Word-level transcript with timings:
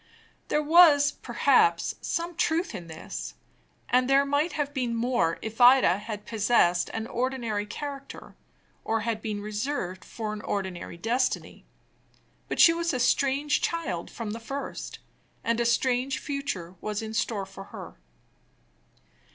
There 0.47 0.63
was, 0.63 1.11
perhaps, 1.11 1.93
some 2.01 2.33
truth 2.35 2.73
in 2.73 2.87
this; 2.87 3.35
and 3.87 4.09
there 4.09 4.25
might 4.25 4.53
have 4.53 4.73
been 4.73 4.93
still 4.93 4.99
more, 4.99 5.37
if 5.43 5.61
Ida 5.61 5.99
had 5.99 6.25
possessed 6.25 6.89
an 6.91 7.05
ordinary 7.05 7.67
character, 7.67 8.35
or 8.83 9.01
had 9.01 9.21
been 9.21 9.43
reserved 9.43 10.03
for 10.03 10.33
an 10.33 10.41
ordinary 10.41 10.97
destiny. 10.97 11.65
But 12.49 12.59
she 12.59 12.73
was 12.73 12.95
a 12.95 12.99
strange 12.99 13.61
child 13.61 14.09
from 14.09 14.31
the 14.31 14.39
first, 14.39 14.97
and 15.43 15.59
a 15.59 15.65
strange 15.67 16.17
future 16.17 16.73
was 16.81 17.03
in 17.03 17.13
store 17.13 17.45
for 17.45 17.65
her. 17.65 17.93